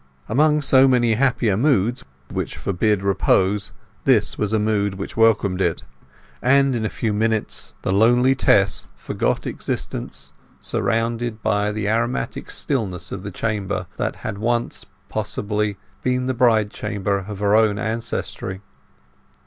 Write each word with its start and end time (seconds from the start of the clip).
Among 0.27 0.63
so 0.63 0.87
many 0.87 1.13
happier 1.13 1.55
moods 1.55 2.03
which 2.31 2.57
forbid 2.57 3.03
repose 3.03 3.71
this 4.03 4.35
was 4.35 4.51
a 4.51 4.57
mood 4.57 4.95
which 4.95 5.15
welcomed 5.15 5.61
it, 5.61 5.83
and 6.41 6.73
in 6.73 6.83
a 6.83 6.89
few 6.89 7.13
minutes 7.13 7.73
the 7.83 7.93
lonely 7.93 8.33
Tess 8.33 8.87
forgot 8.95 9.45
existence, 9.45 10.33
surrounded 10.59 11.43
by 11.43 11.71
the 11.71 11.87
aromatic 11.87 12.49
stillness 12.49 13.11
of 13.11 13.21
the 13.21 13.29
chamber 13.29 13.85
that 13.97 14.15
had 14.25 14.39
once, 14.39 14.87
possibly, 15.07 15.77
been 16.01 16.25
the 16.25 16.33
bride 16.33 16.71
chamber 16.71 17.19
of 17.27 17.37
her 17.37 17.53
own 17.55 17.77
ancestry. 17.77 18.61